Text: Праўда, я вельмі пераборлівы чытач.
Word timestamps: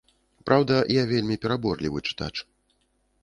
Праўда, 0.47 0.75
я 0.95 1.03
вельмі 1.11 1.35
пераборлівы 1.45 1.99
чытач. 2.07 2.33